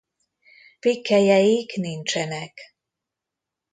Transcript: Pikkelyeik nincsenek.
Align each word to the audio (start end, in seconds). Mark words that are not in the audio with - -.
Pikkelyeik 0.79 1.71
nincsenek. 1.81 2.55